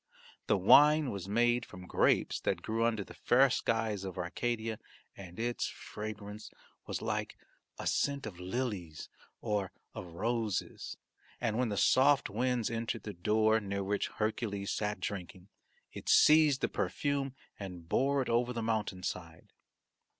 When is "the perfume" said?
16.61-17.35